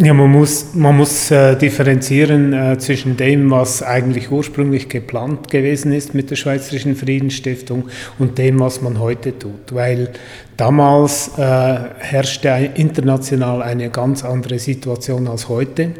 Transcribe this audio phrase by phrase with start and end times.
[0.00, 5.90] Ja, man muss, man muss äh, differenzieren äh, zwischen dem, was eigentlich ursprünglich geplant gewesen
[5.90, 9.74] ist mit der Schweizerischen Friedensstiftung und dem, was man heute tut.
[9.74, 10.10] Weil
[10.56, 15.90] damals äh, herrschte international eine ganz andere Situation als heute.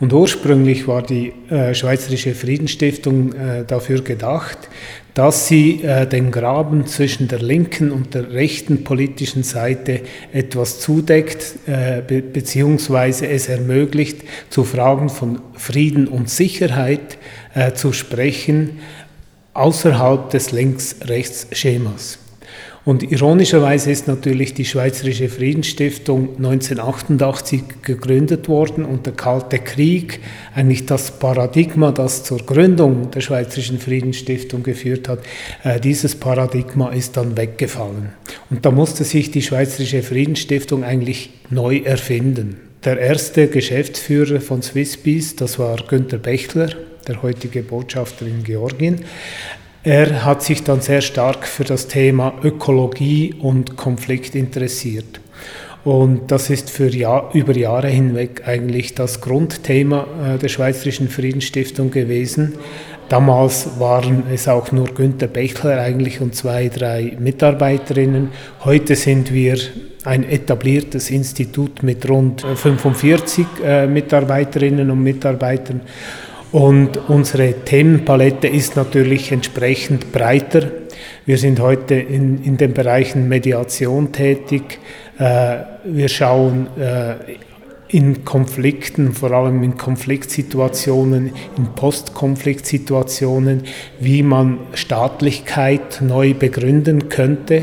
[0.00, 4.68] Und ursprünglich war die äh, Schweizerische Friedensstiftung äh, dafür gedacht,
[5.16, 11.54] dass sie äh, den Graben zwischen der linken und der rechten politischen Seite etwas zudeckt,
[11.66, 14.18] äh, be beziehungsweise es ermöglicht,
[14.50, 17.16] zu Fragen von Frieden und Sicherheit
[17.54, 18.80] äh, zu sprechen,
[19.54, 22.18] außerhalb des Links-Rechts-Schemas.
[22.86, 30.20] Und ironischerweise ist natürlich die Schweizerische Friedensstiftung 1988 gegründet worden und der Kalte Krieg,
[30.54, 35.18] eigentlich das Paradigma, das zur Gründung der Schweizerischen Friedensstiftung geführt hat,
[35.64, 38.10] äh, dieses Paradigma ist dann weggefallen.
[38.50, 42.56] Und da musste sich die Schweizerische Friedensstiftung eigentlich neu erfinden.
[42.84, 46.68] Der erste Geschäftsführer von Swissbees, das war Günter Bechler,
[47.08, 49.00] der heutige Botschafter in Georgien.
[49.86, 55.20] Er hat sich dann sehr stark für das Thema Ökologie und Konflikt interessiert.
[55.84, 61.92] Und das ist für Jahr, über Jahre hinweg eigentlich das Grundthema äh, der Schweizerischen Friedensstiftung
[61.92, 62.54] gewesen.
[63.08, 68.30] Damals waren es auch nur Günter Bechler eigentlich und zwei, drei Mitarbeiterinnen.
[68.64, 69.56] Heute sind wir
[70.02, 75.82] ein etabliertes Institut mit rund 45 äh, Mitarbeiterinnen und Mitarbeitern.
[76.52, 80.70] Und unsere Themenpalette ist natürlich entsprechend breiter.
[81.24, 84.78] Wir sind heute in, in den Bereichen Mediation tätig.
[85.18, 87.14] Äh, wir schauen äh,
[87.88, 93.62] in Konflikten, vor allem in Konfliktsituationen, in Postkonfliktsituationen,
[94.00, 97.62] wie man Staatlichkeit neu begründen könnte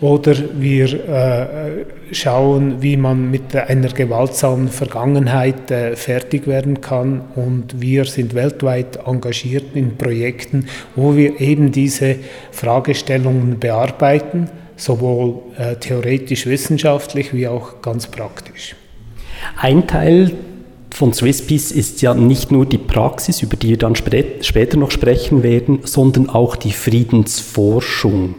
[0.00, 7.22] oder wir äh, schauen, wie man mit einer gewaltsamen Vergangenheit äh, fertig werden kann.
[7.36, 12.16] Und wir sind weltweit engagiert in Projekten, wo wir eben diese
[12.50, 18.74] Fragestellungen bearbeiten, sowohl äh, theoretisch wissenschaftlich wie auch ganz praktisch.
[19.56, 20.32] Ein Teil
[20.94, 25.42] von Swisspeace ist ja nicht nur die Praxis, über die wir dann später noch sprechen
[25.42, 28.34] werden, sondern auch die Friedensforschung.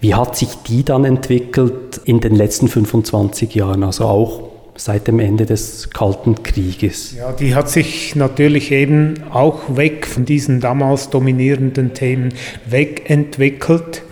[0.00, 5.18] Wie hat sich die dann entwickelt in den letzten 25 Jahren, also auch seit dem
[5.18, 7.14] Ende des Kalten Krieges?
[7.14, 12.32] Ja, die hat sich natürlich eben auch weg von diesen damals dominierenden Themen
[12.66, 14.02] wegentwickelt.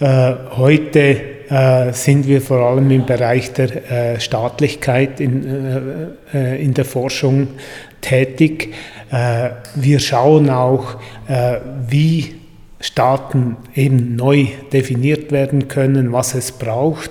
[0.00, 6.74] Äh, heute äh, sind wir vor allem im Bereich der äh, Staatlichkeit in, äh, in
[6.74, 7.48] der Forschung
[8.00, 8.74] tätig.
[9.74, 10.98] Wir schauen auch,
[11.88, 12.37] wie
[12.80, 17.10] Staaten eben neu definiert werden können, was es braucht.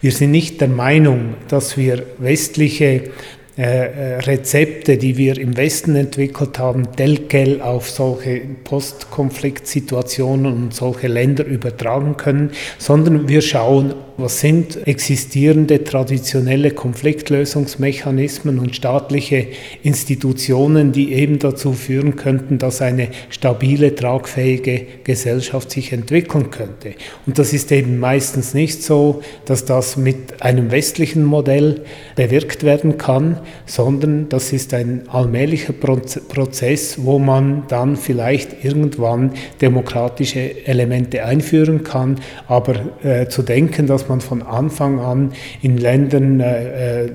[0.00, 3.10] Wir sind nicht der Meinung, dass wir westliche
[3.58, 11.08] äh, äh, Rezepte, die wir im Westen entwickelt haben, Delkel auf solche Postkonfliktsituationen und solche
[11.08, 19.48] Länder übertragen können, sondern wir schauen, was sind existierende traditionelle Konfliktlösungsmechanismen und staatliche
[19.82, 26.94] Institutionen, die eben dazu führen könnten, dass eine stabile, tragfähige Gesellschaft sich entwickeln könnte.
[27.26, 31.80] Und das ist eben meistens nicht so, dass das mit einem westlichen Modell
[32.14, 40.64] bewirkt werden kann, sondern das ist ein allmählicher Prozess, wo man dann vielleicht irgendwann demokratische
[40.66, 42.20] Elemente einführen kann.
[42.46, 47.10] Aber äh, zu denken, dass man von Anfang an in Ländern äh, äh,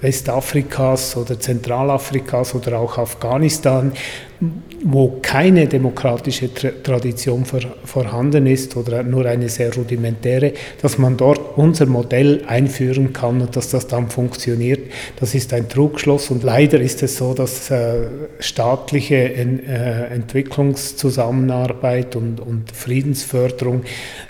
[0.00, 3.92] Westafrikas oder Zentralafrikas oder auch Afghanistan
[4.84, 6.50] wo keine demokratische
[6.82, 13.12] Tradition vor, vorhanden ist oder nur eine sehr rudimentäre, dass man dort unser Modell einführen
[13.12, 14.90] kann und dass das dann funktioniert,
[15.20, 18.06] das ist ein Trugschluss und leider ist es so, dass äh,
[18.40, 22.40] staatliche äh, Entwicklungszusammenarbeit und,
[22.72, 23.82] Friedensförderung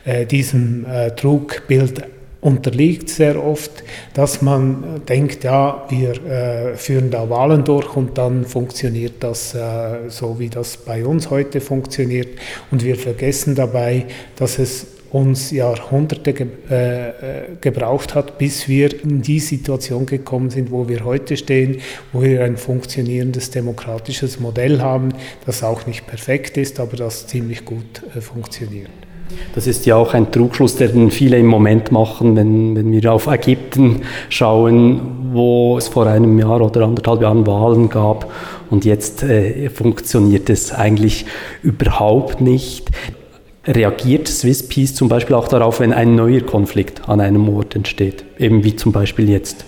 [0.05, 0.87] äh, diesem
[1.17, 2.03] Trugbild
[2.43, 8.45] unterliegt sehr oft, dass man denkt, ja, wir äh, führen da Wahlen durch und dann
[8.45, 12.29] funktioniert das äh, so, wie das bei uns heute funktioniert.
[12.73, 14.07] Und wir vergessen dabei,
[14.37, 17.13] dass es uns Jahrhunderte ge äh, äh
[17.61, 21.81] gebraucht hat, bis wir in die Situation gekommen sind, wo wir heute stehen,
[22.13, 25.11] wo wir ein funktionierendes demokratisches Modell haben,
[25.47, 28.91] das auch nicht perfekt ist, aber das ziemlich gut äh, funktioniert.
[29.55, 33.27] Das ist ja auch ein Trugschluss, den viele im Moment machen, wenn, wenn wir auf
[33.27, 35.01] Ägypten schauen,
[35.33, 38.31] wo es vor einem Jahr oder anderthalb Jahren Wahlen gab
[38.71, 41.27] und jetzt äh, funktioniert es eigentlich
[41.63, 42.91] überhaupt nicht.
[43.67, 48.25] Reagiert Swiss Peace zum Beispiel auch darauf, wenn ein neuer Konflikt an einem Ort entsteht,
[48.39, 49.65] eben wie zum Beispiel jetzt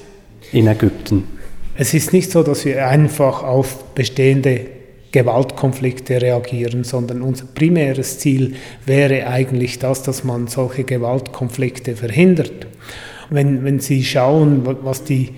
[0.52, 1.24] in Ägypten?
[1.76, 4.66] es ist nicht so, dass wir einfach auf bestehende
[5.14, 12.66] Gewaltkonflikte reagieren, sondern unser primäres Ziel wäre eigentlich das, dass man solche Gewaltkonflikte verhindert.
[13.30, 15.30] Wenn, wenn Sie schauen, was, die,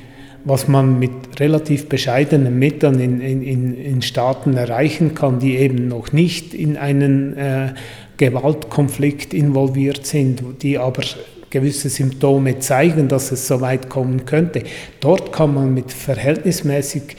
[0.47, 6.11] was man mit relativ bescheidenen Mitteln in, in, in Staaten erreichen kann, die eben noch
[6.11, 7.75] nicht in einen äh,
[8.17, 11.03] Gewaltkonflikt involviert sind, die aber
[11.51, 14.63] gewisse Symptome zeigen, dass es so weit kommen könnte.
[15.01, 17.15] Dort kann man mit verhältnismäßig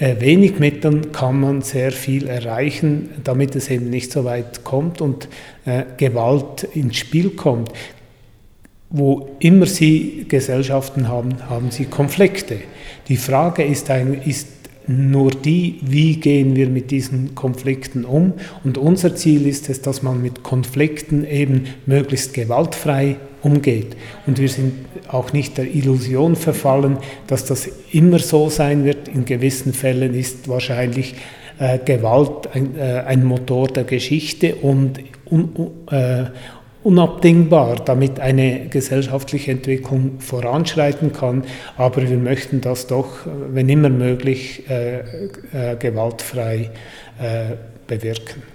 [0.00, 5.28] wenig Mitteln kann man sehr viel erreichen, damit es eben nicht so weit kommt und
[5.64, 7.70] äh, Gewalt ins Spiel kommt.
[8.90, 12.58] Wo immer Sie Gesellschaften haben, haben Sie Konflikte.
[13.08, 14.48] Die Frage ist, ein, ist
[14.86, 18.34] nur die, wie gehen wir mit diesen Konflikten um.
[18.64, 23.96] Und unser Ziel ist es, dass man mit Konflikten eben möglichst gewaltfrei umgeht.
[24.26, 29.08] Und wir sind auch nicht der Illusion verfallen, dass das immer so sein wird.
[29.08, 31.14] In gewissen Fällen ist wahrscheinlich
[31.58, 34.98] äh, Gewalt ein, äh, ein, Motor der Geschichte und
[35.30, 36.24] un, äh,
[36.82, 41.44] unabdingbar, damit eine gesellschaftliche Entwicklung voranschreiten kann.
[41.76, 46.70] Aber wir möchten das doch, wenn immer möglich, äh, äh, gewaltfrei
[47.20, 47.54] äh,
[47.86, 48.53] bewirken.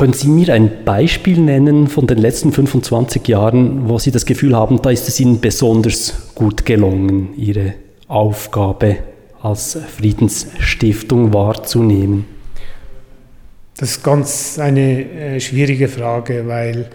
[0.00, 4.56] Können Sie mir ein Beispiel nennen von den letzten 25 Jahren, wo Sie das Gefühl
[4.56, 7.74] haben, da ist es Ihnen besonders gut gelungen, Ihre
[8.08, 8.96] Aufgabe
[9.42, 12.24] als Friedensstiftung wahrzunehmen?
[13.76, 16.88] Das ist ganz eine äh, schwierige Frage, weil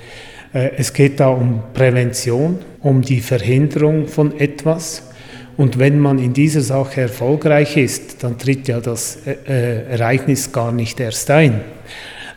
[0.51, 5.03] äh, es geht da um Prävention, um die Verhinderung von etwas.
[5.57, 10.71] Und wenn man in dieser Sache erfolgreich ist, dann tritt ja das äh, Ereignis gar
[10.71, 11.61] nicht erst ein.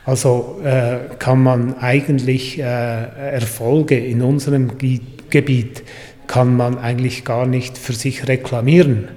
[0.09, 5.83] Also äh, kann man eigentlich äh, Erfolge in unserem Gebiet
[6.27, 9.09] kann man eigentlich gar nicht für sich reklamieren,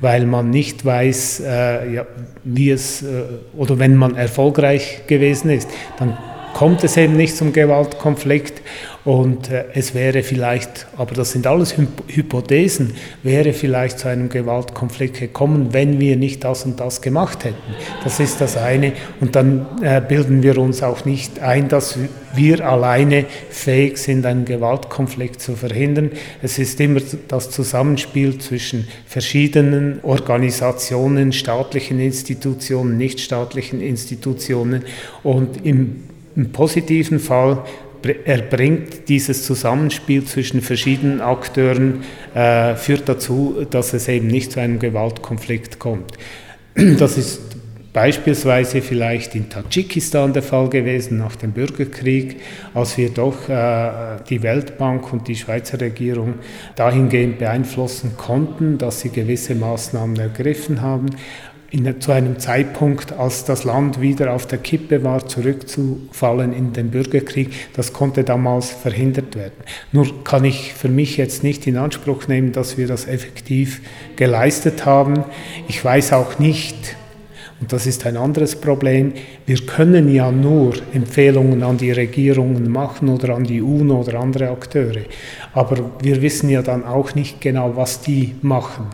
[0.00, 2.06] weil man nicht weiß, äh, ja,
[2.42, 3.22] wie es, äh,
[3.56, 5.68] oder wenn man erfolgreich gewesen ist,
[6.00, 6.18] dann
[6.54, 8.62] kommt es eben nicht zum Gewaltkonflikt
[9.04, 11.74] und äh, es wäre vielleicht, aber das sind alles
[12.06, 17.56] Hypothesen, wäre vielleicht zu einem Gewaltkonflikt gekommen, wenn wir nicht das und das gemacht hätten.
[18.04, 18.92] Das ist das eine.
[19.20, 21.98] Und dann äh, bilden wir uns auch nicht ein, dass
[22.34, 26.10] wir alleine fähig sind, einen Gewaltkonflikt zu verhindern.
[26.42, 34.84] Es ist immer das Zusammenspiel zwischen verschiedenen Organisationen, staatlichen Institutionen, nichtstaatlichen Institutionen
[35.22, 36.09] und im,
[36.40, 37.62] im positiven Fall
[38.24, 42.02] erbringt dieses Zusammenspiel zwischen verschiedenen Akteuren,
[42.34, 46.12] äh, führt dazu, dass es eben nicht zu einem Gewaltkonflikt kommt.
[46.98, 47.42] Das ist
[47.92, 52.36] beispielsweise vielleicht in Tadschikistan der Fall gewesen nach dem Bürgerkrieg,
[52.72, 56.34] als wir doch äh, die Weltbank und die Schweizer Regierung
[56.76, 61.10] dahingehend beeinflussen konnten, dass sie gewisse Maßnahmen ergriffen haben
[61.70, 66.90] in, zu einem Zeitpunkt, als das Land wieder auf der Kippe war, zurückzufallen in den
[66.90, 67.50] Bürgerkrieg.
[67.74, 69.54] Das konnte damals verhindert werden.
[69.92, 73.80] Nur kann ich für mich jetzt nicht in Anspruch nehmen, dass wir das effektiv
[74.16, 75.24] geleistet haben.
[75.68, 76.96] Ich weiß auch nicht,
[77.60, 79.12] und das ist ein anderes Problem.
[79.46, 84.48] Wir können ja nur Empfehlungen an die Regierungen machen oder an die UNO oder andere
[84.48, 85.02] Akteure.
[85.52, 88.86] Aber wir wissen ja dann auch nicht genau, was die machen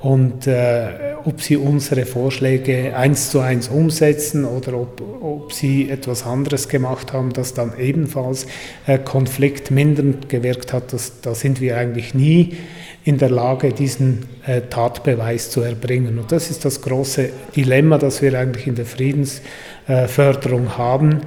[0.00, 0.88] und äh,
[1.24, 7.12] ob sie unsere Vorschläge eins zu eins umsetzen oder ob, ob sie etwas anderes gemacht
[7.12, 8.46] haben, das dann ebenfalls
[8.86, 12.56] äh, konfliktmindernd gewirkt hat, das, da sind wir eigentlich nie
[13.04, 16.18] in der Lage, diesen äh, Tatbeweis zu erbringen.
[16.18, 21.20] Und das ist das große Dilemma, das wir eigentlich in der Friedensförderung haben.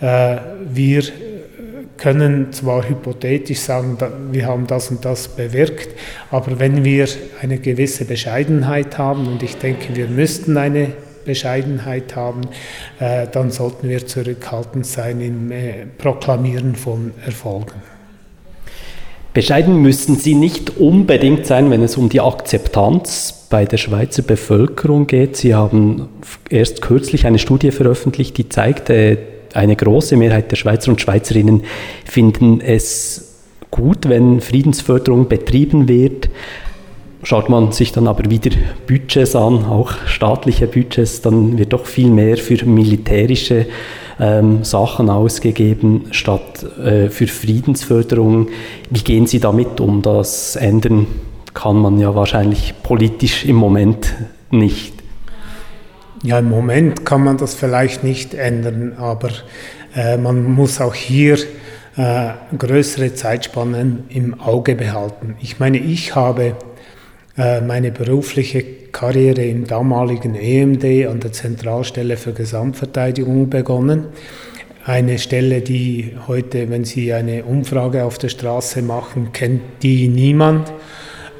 [0.00, 0.36] Äh,
[0.72, 1.02] wir
[2.04, 3.96] können zwar hypothetisch sagen,
[4.30, 5.88] wir haben das und das bewirkt,
[6.30, 7.08] aber wenn wir
[7.40, 10.88] eine gewisse Bescheidenheit haben, und ich denke, wir müssten eine
[11.24, 12.42] Bescheidenheit haben,
[13.00, 17.80] äh, dann sollten wir zurückhaltend sein im äh, Proklamieren von Erfolgen.
[19.32, 25.06] Bescheiden müssen Sie nicht unbedingt sein, wenn es um die Akzeptanz bei der Schweizer Bevölkerung
[25.06, 25.38] geht.
[25.38, 26.10] Sie haben
[26.50, 29.16] erst kürzlich eine Studie veröffentlicht, die zeigt, äh,
[29.54, 31.62] eine große Mehrheit der Schweizer und Schweizerinnen
[32.04, 33.34] finden es
[33.70, 36.28] gut, wenn Friedensförderung betrieben wird.
[37.22, 38.50] Schaut man sich dann aber wieder
[38.86, 43.66] Budgets an, auch staatliche Budgets, dann wird doch viel mehr für militärische
[44.20, 48.48] ähm, Sachen ausgegeben statt äh, für Friedensförderung.
[48.90, 50.02] Wie gehen Sie damit um?
[50.02, 51.06] Das ändern
[51.54, 54.12] kann man ja wahrscheinlich politisch im Moment
[54.50, 54.93] nicht.
[56.24, 59.28] Ja, im Moment kann man das vielleicht nicht ändern, aber
[59.94, 61.36] äh, man muss auch hier
[61.98, 65.36] äh, größere Zeitspannen im Auge behalten.
[65.42, 66.56] Ich meine, ich habe
[67.36, 74.06] äh, meine berufliche Karriere im damaligen EMD an der Zentralstelle für Gesamtverteidigung begonnen.
[74.86, 80.72] Eine Stelle, die heute, wenn Sie eine Umfrage auf der Straße machen, kennt die niemand.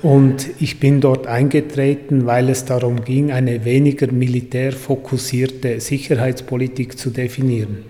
[0.05, 7.87] Und ich bin dort eingetreten, weil es darum ging, eine weniger militärfokussierte Sicherheitspolitik zu definieren.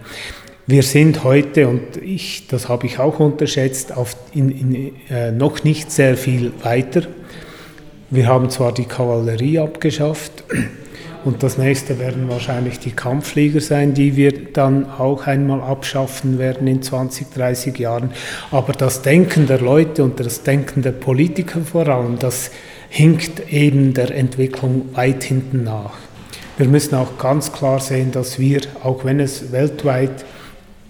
[0.68, 5.64] Wir sind heute, und ich, das habe ich auch unterschätzt, auf, in, in, äh, noch
[5.64, 7.02] nicht sehr viel weiter.
[8.10, 10.44] Wir haben zwar die Kavallerie abgeschafft
[11.24, 16.66] und das nächste werden wahrscheinlich die Kampfflieger sein, die wir dann auch einmal abschaffen werden
[16.66, 18.10] in 20, 30 Jahren.
[18.50, 22.50] Aber das Denken der Leute und das Denken der Politiker vor allem, das
[22.90, 25.94] hinkt eben der Entwicklung weit hinten nach.
[26.56, 30.24] Wir müssen auch ganz klar sehen, dass wir, auch wenn es weltweit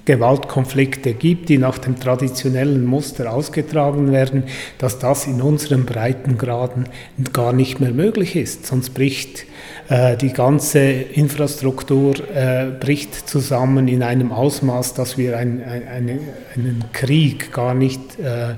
[0.04, 4.44] Gewaltkonflikte gibt, die nach dem traditionellen Muster ausgetragen werden,
[4.78, 6.88] dass das in unseren Breitengraden
[7.32, 8.66] gar nicht mehr möglich ist.
[8.66, 9.46] Sonst bricht
[9.88, 16.18] äh, die ganze Infrastruktur äh, bricht zusammen in einem Ausmaß, dass wir ein, ein, eine,
[16.54, 18.54] einen Krieg gar nicht äh,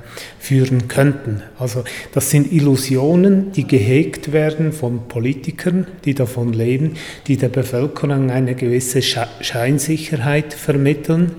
[0.47, 1.43] führen könnten.
[1.59, 6.95] Also das sind Illusionen, die gehegt werden von Politikern, die davon leben,
[7.27, 11.33] die der Bevölkerung eine gewisse Scheinsicherheit vermitteln.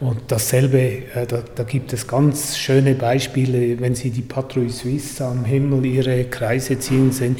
[0.00, 5.24] Und dasselbe, äh, da, da, gibt es ganz schöne Beispiele, wenn Sie die Patrouille Suisse
[5.24, 7.36] am Himmel ihre Kreise ziehen sehen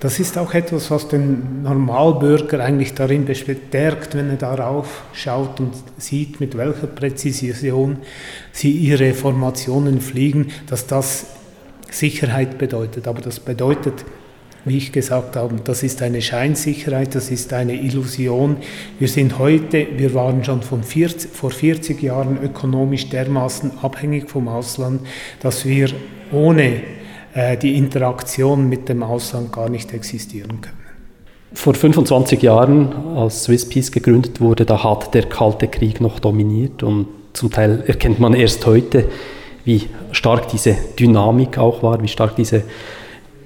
[0.00, 5.74] das ist auch etwas, was den Normalbürger eigentlich darin bestärkt, wenn er darauf schaut und
[5.98, 7.98] sieht, mit welcher Präzision
[8.50, 11.26] sie ihre Formationen fliegen, dass das
[11.90, 13.06] Sicherheit bedeutet.
[13.06, 14.06] Aber das bedeutet,
[14.64, 18.56] wie ich gesagt habe, das ist eine Scheinsicherheit, das ist eine Illusion.
[18.98, 24.48] Wir sind heute, wir waren schon von 40, vor 40 Jahren ökonomisch dermaßen abhängig vom
[24.48, 25.02] Ausland,
[25.40, 25.90] dass wir
[26.32, 26.80] ohne
[27.34, 30.80] die Interaktion mit dem Ausland gar nicht existieren können.
[31.52, 36.82] Vor 25 Jahren, als Swiss Peace gegründet wurde, da hat der Kalte Krieg noch dominiert
[36.82, 39.06] und zum Teil erkennt man erst heute,
[39.64, 39.82] wie
[40.12, 42.62] stark diese Dynamik auch war, wie stark diese,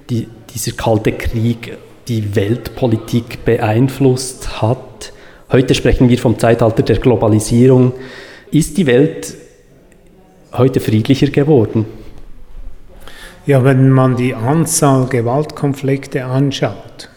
[0.09, 1.77] die, dieser Kalte Krieg
[2.07, 5.11] die Weltpolitik beeinflusst hat.
[5.51, 7.93] Heute sprechen wir vom Zeitalter der Globalisierung.
[8.51, 9.35] Ist die Welt
[10.53, 11.85] heute friedlicher geworden?
[13.47, 17.09] Ja, wenn man die Anzahl Gewaltkonflikte anschaut,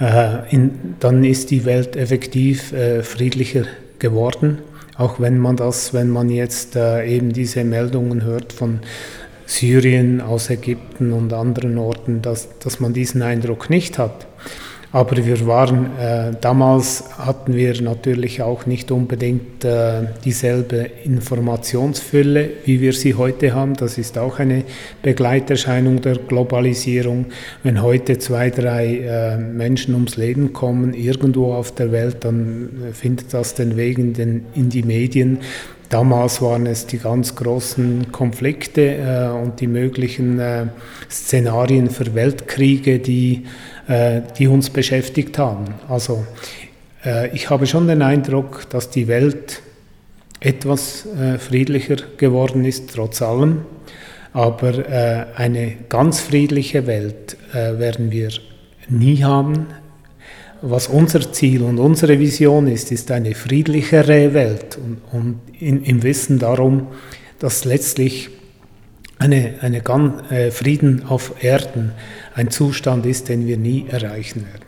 [0.00, 3.62] äh, in, dann ist die Welt effektiv äh, friedlicher
[4.00, 4.58] geworden.
[4.98, 8.80] Auch wenn man das, wenn man jetzt äh, eben diese Meldungen hört von
[9.46, 14.26] Syrien, aus Ägypten und anderen Orten, dass, dass man diesen Eindruck nicht hat.
[14.96, 22.80] Aber wir waren, äh, damals hatten wir natürlich auch nicht unbedingt äh, dieselbe Informationsfülle, wie
[22.80, 23.74] wir sie heute haben.
[23.74, 24.64] Das ist auch eine
[25.02, 27.26] Begleiterscheinung der Globalisierung.
[27.62, 33.34] Wenn heute zwei, drei äh, Menschen ums Leben kommen, irgendwo auf der Welt, dann findet
[33.34, 35.40] das den Weg in, den, in die Medien.
[35.90, 40.66] Damals waren es die ganz großen Konflikte äh, und die möglichen äh,
[41.10, 43.44] Szenarien für Weltkriege, die
[43.88, 45.66] äh, die uns beschäftigt haben.
[45.88, 46.26] Also
[47.04, 49.62] äh, ich habe schon den Eindruck, dass die Welt
[50.40, 53.62] etwas äh, friedlicher geworden ist, trotz allem.
[54.32, 54.84] Aber
[55.34, 58.28] eine ganz friedliche Welt werden wir
[58.86, 59.68] nie haben.
[60.60, 66.02] Was unser Ziel und unsere Vision ist, ist eine friedlichere Welt und, und in, im
[66.02, 66.88] Wissen darum,
[67.38, 68.28] dass letztlich
[69.18, 71.92] eine, eine ganz, äh, Frieden auf Erden
[72.36, 74.65] ein Zustand ist, den wir nie erreichen werden.